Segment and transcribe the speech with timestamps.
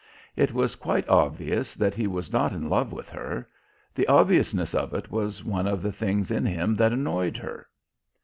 [0.35, 3.47] It was quite obvious that he was not in love with her;
[3.93, 7.67] the obviousness of it was one of the things in him that annoyed her.